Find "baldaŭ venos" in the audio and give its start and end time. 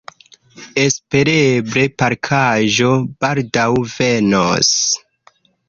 3.25-4.75